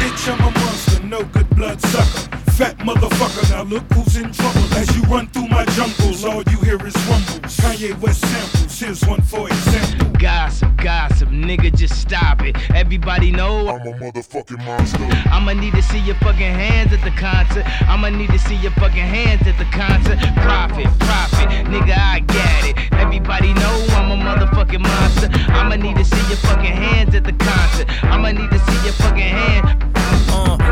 Bitch, 0.00 0.32
I'm 0.32 0.40
a 0.40 0.50
monster, 0.58 1.02
no 1.04 1.24
good 1.24 1.48
blood 1.50 1.80
sucker. 1.80 2.43
Fat 2.54 2.78
motherfucker, 2.78 3.50
now 3.50 3.64
look 3.64 3.82
who's 3.92 4.14
in 4.16 4.32
trouble. 4.32 4.62
As 4.78 4.86
you 4.96 5.02
run 5.10 5.26
through 5.26 5.48
my 5.48 5.64
jungles, 5.74 6.24
all 6.24 6.44
you 6.44 6.58
hear 6.58 6.76
is 6.86 6.94
rumbles. 7.08 7.56
Kanye 7.58 8.00
West 8.00 8.20
samples, 8.20 8.78
here's 8.78 9.04
one 9.04 9.20
for 9.22 9.48
example. 9.48 10.06
Gossip, 10.20 10.70
gossip, 10.76 11.30
nigga, 11.30 11.74
just 11.74 12.00
stop 12.00 12.42
it. 12.42 12.54
Everybody 12.72 13.32
know 13.32 13.66
I'm 13.66 13.84
a 13.88 13.98
motherfucking 13.98 14.64
monster. 14.64 15.02
I'ma 15.32 15.54
need 15.54 15.74
to 15.74 15.82
see 15.82 15.98
your 15.98 16.14
fucking 16.22 16.54
hands 16.54 16.92
at 16.92 17.02
the 17.02 17.10
concert. 17.18 17.66
I'ma 17.88 18.10
need 18.10 18.30
to 18.30 18.38
see 18.38 18.54
your 18.54 18.70
fucking 18.78 19.02
hands 19.02 19.44
at 19.48 19.58
the 19.58 19.66
concert. 19.76 20.20
Profit, 20.36 20.86
profit, 21.00 21.48
nigga, 21.66 21.98
I 21.98 22.20
get 22.20 22.64
it. 22.70 22.92
Everybody 22.92 23.52
know 23.54 23.86
I'm 23.98 24.12
a 24.12 24.16
motherfucking 24.22 24.78
monster. 24.80 25.28
I'ma 25.50 25.74
need 25.74 25.96
to 25.96 26.04
see 26.04 26.28
your 26.28 26.38
fucking 26.38 26.70
hands 26.70 27.16
at 27.16 27.24
the 27.24 27.32
concert. 27.32 27.90
I'ma 28.04 28.30
need 28.30 28.50
to 28.52 28.60
see 28.60 28.84
your 28.84 28.94
fucking 28.94 29.18
hands. 29.18 29.93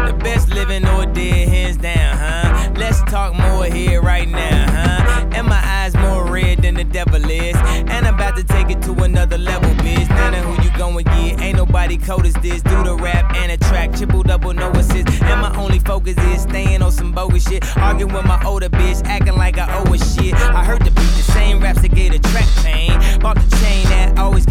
The 0.07 0.14
best 0.14 0.48
living 0.48 0.87
or 0.88 1.07
dead, 1.07 1.48
hands 1.48 1.76
down, 1.76 2.16
huh? 2.16 2.72
Let's 2.76 3.02
talk 3.02 3.35
more 3.35 3.64
here 3.64 4.00
right 4.02 4.28
now, 4.28 4.70
huh? 4.70 5.28
And 5.33 5.46
my 5.46 5.61
eyes 5.64 5.94
more 5.94 6.31
red 6.31 6.62
than 6.62 6.74
the 6.74 6.85
devil 6.85 7.22
is. 7.31 7.57
And 7.57 8.07
I'm 8.07 8.14
about 8.14 8.37
to 8.37 8.44
take 8.44 8.70
it 8.70 8.83
to 8.83 8.92
another 9.05 9.38
level, 9.38 9.70
bitch. 9.85 10.09
None 10.09 10.35
of 10.35 10.44
who 10.44 10.62
you 10.62 10.76
going 10.76 11.05
get, 11.05 11.40
ain't 11.40 11.57
nobody 11.57 11.96
cold 11.98 12.26
as 12.26 12.35
this. 12.35 12.62
Do 12.62 12.83
the 12.83 12.96
rap 12.96 13.35
and 13.37 13.52
a 13.52 13.57
track, 13.57 13.92
triple 13.92 14.22
double, 14.22 14.52
no 14.52 14.70
assist. 14.72 15.09
And 15.22 15.40
my 15.40 15.55
only 15.57 15.78
focus 15.78 16.16
is 16.18 16.42
staying 16.42 16.83
on 16.83 16.92
some 16.92 17.12
bogus 17.12 17.48
shit. 17.48 17.64
Arguing 17.76 18.12
with 18.12 18.24
my 18.24 18.42
older 18.44 18.68
bitch, 18.68 19.05
acting 19.07 19.37
like 19.37 19.59
I 19.59 19.78
owe 19.78 19.92
a 19.92 19.98
shit. 19.98 20.35
I 20.35 20.64
heard 20.64 20.81
the 20.81 20.90
beat, 20.90 21.12
the 21.16 21.22
same 21.33 21.61
raps 21.61 21.83
that 21.83 21.94
get 21.94 22.14
a 22.14 22.18
track 22.18 22.48
pain. 22.64 23.20
Bought 23.20 23.37
the 23.37 23.57
chain 23.57 23.85
that 23.87 24.18
always 24.18 24.41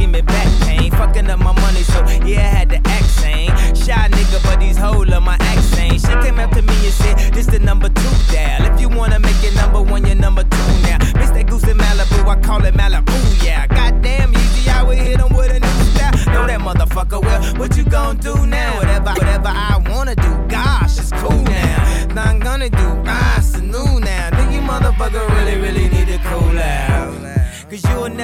came 6.21 6.37
to 6.37 6.61
me 6.61 6.75
and 6.85 6.93
said, 6.93 7.33
This 7.33 7.47
the 7.47 7.59
number 7.59 7.89
two 7.89 8.13
dial. 8.31 8.73
If 8.73 8.79
you 8.81 8.89
wanna 8.89 9.19
make 9.19 9.43
it 9.43 9.55
number 9.55 9.81
one, 9.81 10.05
you're 10.05 10.15
number 10.15 10.43
two 10.43 10.67
now. 10.83 10.97
Miss 11.19 11.31
that 11.31 11.47
goose 11.47 11.67
in 11.67 11.77
Malibu, 11.77 12.27
I 12.27 12.39
call 12.41 12.63
it 12.65 12.73
Malibu, 12.73 13.45
yeah. 13.45 13.67
Goddamn 13.67 14.33
easy, 14.33 14.69
I 14.69 14.83
would 14.83 14.97
hit 14.97 15.19
him 15.19 15.33
with 15.35 15.51
a 15.51 15.59
new 15.59 15.77
style. 15.93 16.33
Know 16.33 16.47
that 16.47 16.59
motherfucker 16.59 17.21
well. 17.21 17.41
What 17.55 17.77
you 17.77 17.83
gon' 17.83 18.17
do 18.17 18.45
now? 18.45 18.77
Whatever, 18.77 19.11
whatever 19.11 19.47
I 19.49 19.70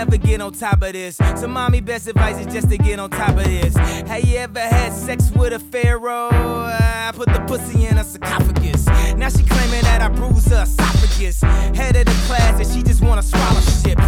never 0.09 0.25
get 0.25 0.41
on 0.41 0.53
top 0.53 0.81
of 0.81 0.93
this. 0.93 1.17
So, 1.17 1.47
mommy, 1.47 1.81
best 1.81 2.07
advice 2.07 2.37
is 2.37 2.51
just 2.53 2.69
to 2.69 2.77
get 2.77 2.99
on 2.99 3.09
top 3.09 3.29
of 3.29 3.43
this. 3.43 3.75
Have 3.75 4.23
you 4.23 4.37
ever 4.37 4.59
had 4.59 4.93
sex 4.93 5.31
with 5.31 5.53
a 5.53 5.59
pharaoh? 5.59 6.29
I 6.31 7.11
put 7.13 7.27
the 7.27 7.39
pussy 7.47 7.85
in 7.85 7.97
a 7.97 8.03
sarcophagus. 8.03 8.85
Now 9.17 9.29
she 9.29 9.43
claiming 9.43 9.81
that 9.83 10.01
I 10.01 10.09
bruised 10.09 10.49
her 10.49 10.63
esophagus. 10.63 11.41
Head 11.41 11.95
of 11.95 12.05
the 12.05 12.25
class, 12.27 12.59
and 12.59 12.67
she 12.67 12.83
just 12.83 13.03
want 13.03 13.19
a 13.19 13.23
scholarship. 13.23 13.99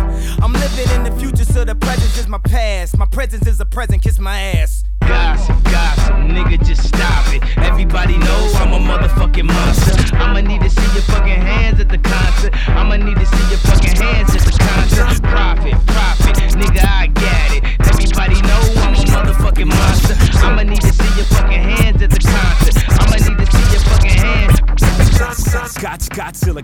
I'm 0.41 0.53
living 0.53 0.89
in 0.95 1.03
the 1.03 1.19
future, 1.19 1.45
so 1.45 1.65
the 1.65 1.75
present 1.75 2.17
is 2.17 2.27
my 2.27 2.39
past. 2.39 2.97
My 2.97 3.05
presence 3.05 3.47
is 3.47 3.59
a 3.59 3.65
present, 3.65 4.01
kiss 4.01 4.19
my 4.19 4.39
ass. 4.39 4.83
Gossip, 5.01 5.63
gossip, 5.63 6.15
nigga, 6.15 6.63
just 6.65 6.87
stop 6.87 7.33
it. 7.33 7.41
Everybody 7.57 8.17
knows 8.17 8.55
I'm 8.55 8.73
a 8.73 8.79
motherfucking 8.79 9.45
monster. 9.45 10.15
I'ma 10.15 10.41
need 10.41 10.61
to 10.61 10.69
see 10.69 10.93
your 10.93 11.03
fucking 11.03 11.41
hands 11.41 11.79
at 11.79 11.89
the 11.89 11.97
concert. 11.97 12.53
I'ma 12.69 12.97
need 12.97 13.17
to 13.17 13.25
see 13.25 13.49
your 13.49 13.59
fucking 13.59 13.95
hands 13.95 14.35
at 14.35 14.41
the 14.41 14.57
concert. 14.59 15.18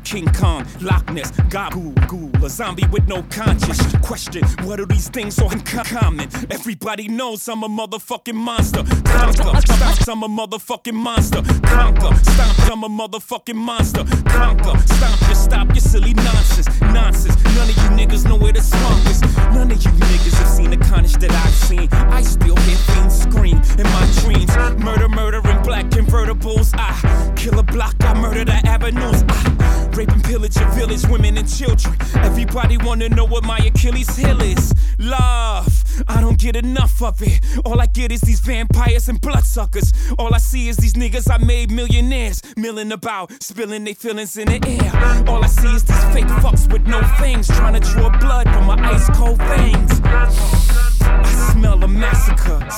King 0.05 0.31
Kong, 0.33 0.63
Loch 0.81 1.09
Ness, 1.11 1.31
Gabu, 1.49 1.93
Ghoul, 2.07 2.29
a 2.45 2.49
zombie 2.49 2.85
with 2.91 3.07
no 3.07 3.23
conscience. 3.23 3.81
Question, 4.03 4.43
what 4.65 4.79
are 4.79 4.85
these 4.85 5.09
things 5.09 5.35
so 5.35 5.49
uncommon? 5.49 6.29
Everybody 6.51 7.07
knows 7.07 7.47
I'm 7.47 7.63
a 7.63 7.67
motherfucking 7.67 8.35
monster. 8.35 8.83
Conquer, 9.03 9.61
stomp, 9.61 10.07
I'm 10.07 10.23
a 10.23 10.27
motherfucking 10.27 10.93
monster. 10.93 11.41
Conquer, 11.63 12.15
stomp, 12.23 12.71
I'm 12.71 12.83
a 12.83 12.89
motherfucking 12.89 13.55
monster. 13.55 14.03
Conquer, 14.29 14.77
stomp, 14.93 15.19
just 15.21 15.45
stop 15.45 15.67
your 15.69 15.77
silly 15.77 16.13
nonsense. 16.13 16.81
Nonsense, 16.81 17.35
none 17.55 17.69
of 17.69 17.77
you 17.77 17.89
niggas 17.97 18.27
know 18.27 18.37
where 18.37 18.53
the 18.53 18.61
swamp 18.61 19.05
is. 19.07 19.21
None 19.55 19.71
of 19.71 19.83
you 19.83 19.91
niggas 19.91 20.37
have 20.37 20.47
seen 20.47 20.69
the 20.69 20.77
carnage 20.77 21.13
that 21.13 21.31
I've 21.31 21.53
seen. 21.53 21.89
I 21.91 22.21
still 22.21 22.55
hear 22.55 22.77
fiends 22.77 23.21
scream 23.21 23.59
in 23.79 23.83
my 23.83 24.05
dreams. 24.21 24.55
Murder, 24.83 25.09
murder 25.09 25.41
in 25.49 25.63
black 25.63 25.85
convertibles. 25.85 26.73
I 26.77 27.33
kill 27.35 27.57
a 27.57 27.63
block, 27.63 27.95
I 28.01 28.13
murder 28.13 28.45
the 28.45 28.53
avenues. 28.67 29.23
I 29.29 29.89
rape 29.95 30.11
and 30.11 30.23
pillage 30.23 30.57
your 30.57 30.69
village, 30.69 31.05
women 31.07 31.37
and 31.37 31.47
children. 31.47 31.95
Everybody 32.35 32.75
wanna 32.75 33.07
know 33.07 33.23
what 33.23 33.45
my 33.45 33.57
Achilles 33.59 34.13
heel 34.17 34.41
is. 34.41 34.73
Love, 34.99 36.03
I 36.05 36.19
don't 36.19 36.37
get 36.37 36.57
enough 36.57 37.01
of 37.01 37.21
it. 37.21 37.39
All 37.63 37.79
I 37.79 37.85
get 37.85 38.11
is 38.11 38.19
these 38.19 38.41
vampires 38.41 39.07
and 39.07 39.21
bloodsuckers. 39.21 39.93
All 40.19 40.33
I 40.33 40.39
see 40.39 40.67
is 40.67 40.75
these 40.75 40.95
niggas 40.95 41.31
I 41.31 41.37
made 41.37 41.71
millionaires, 41.71 42.41
milling 42.57 42.91
about, 42.91 43.31
spilling 43.41 43.85
their 43.85 43.95
feelings 43.95 44.35
in 44.35 44.49
the 44.49 44.59
air. 44.67 45.29
All 45.29 45.45
I 45.45 45.47
see 45.47 45.75
is 45.75 45.83
these 45.85 46.04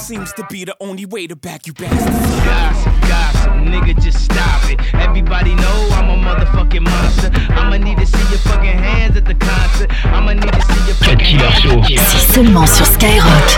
Seems 0.08 0.32
to 0.36 0.48
be 0.50 0.63
the 0.63 0.74
only 0.80 1.06
way 1.06 1.28
to 1.28 1.36
back 1.36 1.67
you 1.67 1.74
bastards. 1.74 2.15
Gossip, 2.46 2.93
gossip, 3.10 3.52
nigga, 3.67 3.93
just 4.02 4.24
stop 4.24 4.72
it. 4.72 4.80
Everybody 4.93 5.54
know 5.54 5.89
I'm 5.91 6.08
a 6.08 6.15
motherfucking 6.24 6.86
monster. 6.86 7.30
I'ma 7.52 7.76
need 7.76 7.98
to 7.98 8.06
see 8.06 8.30
your 8.30 8.39
fucking 8.39 8.72
hands 8.72 9.17
at 9.17 9.26
the 9.26 9.36
concert. 9.36 9.91
I'ma 10.06 10.32
need 10.32 10.54
to 10.54 10.62
see 10.62 10.86
your 10.88 10.96
fucking 10.96 11.20
hands 11.20 11.60
at 11.60 11.84
the 11.84 11.98
C'est 11.98 12.34
seulement 12.34 12.65
sur 12.67 12.86
Skyrock. 12.86 13.50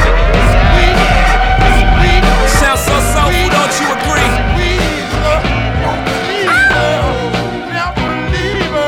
Sounds 2.47 2.81
so 2.81 2.97
soulful, 3.13 3.49
don't 3.53 3.79
you 3.79 3.93
agree? 3.93 4.31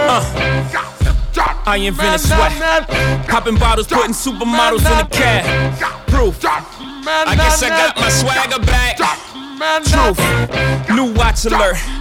Uh. 0.10 0.32
I 1.68 1.78
invented 1.78 2.22
sweat. 2.22 2.88
Popping 3.28 3.58
bottles, 3.60 3.86
putting 3.86 4.14
supermodels 4.14 4.84
in 4.90 4.98
the 4.98 5.08
cab. 5.12 6.08
Proof. 6.08 6.42
I 7.08 7.36
guess 7.36 7.64
I 7.64 7.70
got 7.70 7.98
my 7.98 8.10
swagger 8.10 8.64
back. 8.66 8.98
Truth. 9.86 10.90
New 10.90 11.14
watch 11.14 11.46
alert. 11.46 12.01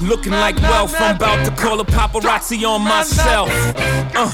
looking 0.00 0.32
like 0.32 0.56
wealth. 0.62 0.94
I'm 0.98 1.16
about 1.16 1.44
to 1.44 1.50
call 1.52 1.80
a 1.80 1.84
paparazzi 1.84 2.66
on 2.68 2.82
myself. 2.82 3.48
Uh, 4.14 4.32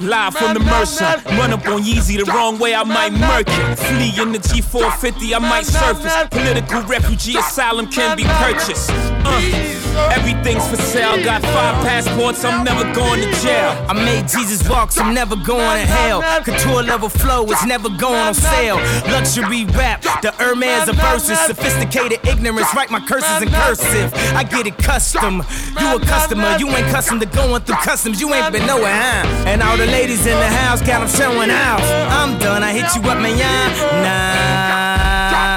live 0.00 0.34
from 0.34 0.54
the 0.54 0.60
Mercer. 0.60 1.20
Run 1.36 1.52
up 1.52 1.66
on 1.66 1.82
Yeezy 1.82 2.24
the 2.24 2.30
wrong 2.32 2.58
way, 2.58 2.74
I 2.74 2.84
might 2.84 3.12
murk 3.12 3.46
it. 3.48 3.78
Flee 3.78 4.22
in 4.22 4.32
the 4.32 4.38
G450, 4.38 5.34
I 5.34 5.38
might 5.38 5.66
surface. 5.66 6.14
Political 6.30 6.82
refugee 6.82 7.36
asylum 7.36 7.88
can 7.88 8.16
be 8.16 8.24
purchased. 8.24 8.90
Uh, 8.90 9.83
everything's 10.12 10.66
for 10.68 10.76
sale. 10.76 11.22
Got 11.24 11.42
five 11.42 11.76
passports, 11.84 12.44
I'm 12.44 12.64
never 12.64 12.84
going 12.94 13.20
to 13.20 13.30
jail. 13.40 13.70
I 13.88 13.92
made 13.92 14.28
Jesus 14.28 14.68
walk, 14.68 14.92
so 14.92 15.02
I'm 15.02 15.14
never 15.14 15.36
going 15.36 15.80
to 15.80 15.86
hell. 15.86 16.22
Couture 16.42 16.82
level 16.82 17.08
flow 17.08 17.44
is 17.50 17.64
never 17.66 17.88
going 17.88 18.20
on 18.20 18.34
sale. 18.34 18.76
Luxury 19.10 19.64
rap, 19.76 20.02
the 20.22 20.32
Hermes 20.32 20.88
of 20.88 20.96
verses. 20.96 21.38
Sophisticated 21.40 22.20
ignorance, 22.26 22.74
write 22.74 22.90
my 22.90 23.00
curses 23.00 23.42
in 23.42 23.48
cursive. 23.48 24.12
I 24.34 24.44
get 24.44 24.66
it 24.66 24.76
custom. 24.78 25.42
You 25.80 25.96
a 25.96 26.00
customer, 26.00 26.56
you 26.58 26.68
ain't 26.68 26.88
custom 26.88 27.20
to 27.20 27.26
going 27.26 27.62
through 27.62 27.76
customs. 27.76 28.20
You 28.20 28.32
ain't 28.34 28.52
been 28.52 28.66
nowhere, 28.66 28.94
huh? 28.94 29.44
And 29.46 29.62
all 29.62 29.76
the 29.76 29.86
ladies 29.86 30.26
in 30.26 30.38
the 30.38 30.48
house 30.48 30.80
got 30.80 31.00
them 31.00 31.08
showing 31.08 31.50
out. 31.50 31.82
I'm 32.10 32.38
done, 32.38 32.62
I 32.62 32.72
hit 32.72 32.94
you 32.94 33.02
up, 33.10 33.20
man. 33.20 33.34
Nah. 33.34 34.83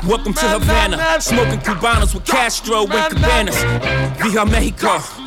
Welcome 0.08 0.34
to 0.36 0.48
Havana, 0.48 1.20
smoking 1.20 1.60
Cubanos 1.60 2.14
with 2.16 2.24
Castro 2.24 2.88
and 2.88 3.14
Cabanas. 3.14 3.62
Via 4.22 4.46
Mexico. 4.46 5.27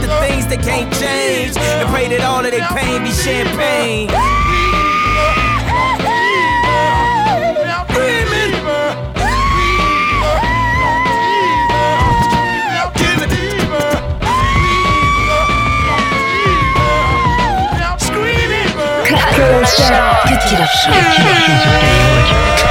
the 0.01 0.07
things 0.19 0.47
they 0.47 0.57
can't 0.57 0.91
change. 0.93 1.57
And 1.57 1.89
pray 1.89 2.07
that 2.09 2.21
all 2.21 2.43
of 2.43 2.51
their 2.51 2.67
pain 2.69 3.03
be 3.03 3.11
champagne. 3.11 4.09
Cut 19.07 19.35
Killer 19.35 20.67
Yeah. 20.87 22.70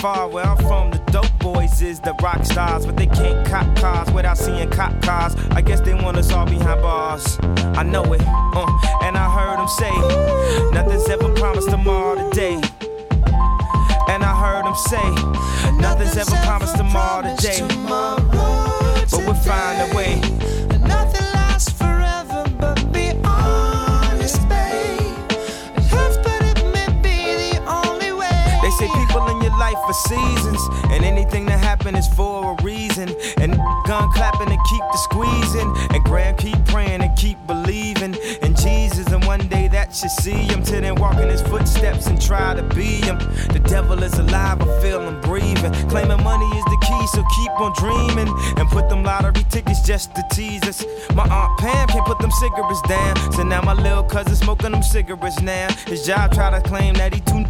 Far. 0.00 0.28
Where 0.28 0.44
I'm 0.44 0.56
from, 0.56 0.90
the 0.90 0.98
dope 1.12 1.38
boys 1.38 1.82
is 1.82 2.00
the 2.00 2.14
rock 2.22 2.44
stars, 2.44 2.86
but 2.86 2.96
they 2.96 3.06
can't 3.06 3.46
cop 3.46 3.76
cars 3.76 4.10
without 4.12 4.38
seeing 4.38 4.70
cop 4.70 5.00
cars. 5.02 5.34
I 5.50 5.60
guess 5.60 5.80
they 5.80 5.94
want 5.94 6.16
us 6.16 6.32
all 6.32 6.46
behind 6.46 6.80
bars. 6.80 7.38
I 7.76 7.82
know 7.82 8.02
it, 8.12 8.22
uh, 8.22 8.66
and 9.02 9.16
I 9.16 9.28
heard 9.36 9.58
them 9.58 9.68
say, 9.68 9.92
nothing's 10.72 11.08
ever 11.08 11.28
promised 11.34 11.70
tomorrow 11.70 12.30
today. 12.30 12.60
And 14.08 14.24
I 14.24 14.34
heard 14.34 14.64
them 14.64 14.74
say, 14.74 15.06
nothing's 15.76 16.16
ever 16.16 16.36
promised 16.44 16.76
tomorrow 16.76 17.34
today. 17.36 17.60
But 17.88 19.24
we'll 19.26 19.34
find 19.34 19.92
a 19.92 19.96
way. 19.96 20.39
Life 29.70 29.86
for 29.86 29.92
seasons, 29.92 30.60
and 30.90 31.04
anything 31.04 31.46
that 31.46 31.58
happen 31.58 31.94
is 31.94 32.06
for 32.08 32.56
a 32.56 32.62
reason. 32.62 33.08
And 33.38 33.56
gun 33.86 34.10
clapping 34.12 34.50
and 34.50 34.60
keep 34.70 34.82
the 34.92 34.98
squeezing, 34.98 35.74
and 35.94 36.04
grand 36.04 36.38
keep 36.38 36.64
praying 36.66 37.02
and 37.02 37.16
keep 37.16 37.38
believing 37.46 38.14
in 38.42 38.54
Jesus. 38.54 39.06
And 39.08 39.24
one 39.24 39.46
day 39.48 39.68
that 39.68 39.94
should 39.94 40.10
see 40.10 40.42
him, 40.50 40.62
till 40.62 40.80
then 40.80 40.94
walk 40.96 41.18
in 41.18 41.28
his 41.28 41.42
footsteps 41.42 42.06
and 42.06 42.20
try 42.20 42.54
to 42.54 42.62
be 42.74 43.00
him. 43.06 43.18
The 43.52 43.60
devil 43.64 44.02
is 44.02 44.18
alive, 44.18 44.60
I 44.60 44.80
feel 44.80 45.00
him 45.00 45.20
breathing. 45.20 45.72
Claiming 45.88 46.22
money 46.22 46.46
is 46.58 46.64
the 46.64 46.78
key, 46.88 47.06
so 47.08 47.22
keep 47.36 47.52
on 47.60 47.72
dreaming 47.76 48.32
and 48.58 48.68
put 48.68 48.88
them 48.88 49.02
lottery 49.02 49.44
tickets 49.50 49.82
just 49.82 50.14
to 50.14 50.22
tease 50.32 50.62
us. 50.64 50.84
My 51.14 51.24
aunt 51.24 51.58
Pam 51.58 51.88
can't 51.88 52.06
put 52.06 52.18
them 52.18 52.30
cigarettes 52.32 52.82
down, 52.82 53.32
so 53.32 53.42
now 53.42 53.62
my 53.62 53.74
little 53.74 54.04
cousin 54.04 54.34
smoking 54.34 54.72
them 54.72 54.82
cigarettes 54.82 55.40
now. 55.40 55.68
His 55.86 56.06
job 56.06 56.32
try 56.32 56.50
to 56.50 56.60
claim 56.60 56.94
that 56.94 57.14
he 57.14 57.20
too 57.20 57.44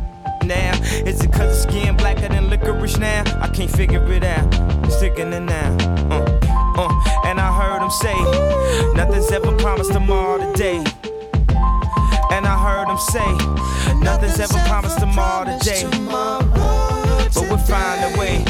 now. 0.44 0.72
Is 1.06 1.22
it 1.22 1.32
cause 1.32 1.54
his 1.54 1.62
skin 1.62 1.96
blacker 1.96 2.28
than 2.28 2.48
licorice 2.48 2.98
now? 2.98 3.24
I 3.40 3.48
can't 3.48 3.70
figure 3.70 4.04
it 4.12 4.24
out. 4.24 4.46
It's 4.84 4.98
sickening 4.98 5.46
now. 5.46 5.76
Uh, 6.10 6.24
uh. 6.76 7.26
And 7.26 7.40
I 7.40 7.50
heard 7.52 7.82
him 7.82 7.90
say, 7.90 8.94
nothing's 8.94 9.30
ever 9.30 9.56
promised 9.56 9.92
tomorrow 9.92 10.52
today. 10.52 10.84
And 12.32 12.46
I 12.46 12.56
heard 12.56 12.88
him 12.88 12.98
say, 12.98 13.94
nothing's 13.98 14.38
ever 14.40 14.58
promised 14.68 14.98
tomorrow 14.98 15.58
today. 15.58 15.84
But 16.08 17.46
we'll 17.48 17.58
find 17.58 18.14
a 18.14 18.18
way 18.18 18.44